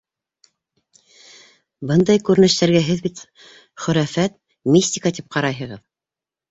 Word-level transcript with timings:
Бындай 1.91 2.23
күренештәргә 2.31 2.83
һеҙ 2.89 3.05
бит 3.07 3.25
хөрәфәт, 3.85 4.43
мистика 4.77 5.19
тип 5.21 5.35
ҡарайһығыҙ. 5.39 5.89